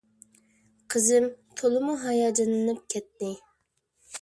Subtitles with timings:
[0.95, 1.27] قىزىم
[1.61, 3.31] تولىمۇ ھاياجانلىنىپ كەتتى.